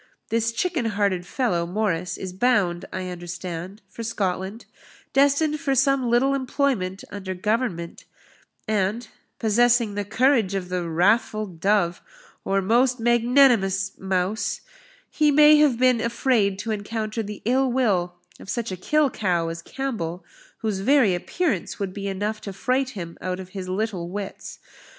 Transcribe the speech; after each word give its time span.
This 0.29 0.51
chicken 0.51 0.85
hearted 0.85 1.27
fellow, 1.27 1.67
Morris, 1.67 2.17
is 2.17 2.33
bound, 2.33 2.85
I 2.91 3.09
understand, 3.09 3.83
for 3.87 4.01
Scotland, 4.01 4.65
destined 5.13 5.59
for 5.59 5.75
some 5.75 6.09
little 6.09 6.33
employment 6.33 7.03
under 7.11 7.35
Government; 7.35 8.05
and, 8.67 9.07
possessing 9.37 9.93
the 9.93 10.03
courage 10.03 10.55
of 10.55 10.69
the 10.69 10.89
wrathful 10.89 11.45
dove, 11.45 12.01
or 12.43 12.63
most 12.63 12.99
magnanimous 12.99 13.91
mouse, 13.99 14.61
he 15.07 15.29
may 15.29 15.57
have 15.57 15.77
been 15.77 16.01
afraid 16.01 16.57
to 16.57 16.71
encounter 16.71 17.21
the 17.21 17.43
ill 17.45 17.71
will 17.71 18.15
of 18.39 18.49
such 18.49 18.71
a 18.71 18.77
kill 18.77 19.11
cow 19.11 19.49
as 19.49 19.61
Campbell, 19.61 20.25
whose 20.63 20.79
very 20.79 21.13
appearance 21.13 21.77
would 21.77 21.93
be 21.93 22.07
enough 22.07 22.41
to 22.41 22.51
fright 22.53 22.89
him 22.97 23.19
out 23.21 23.39
of 23.39 23.49
his 23.49 23.69
little 23.69 24.09
wits. 24.09 24.57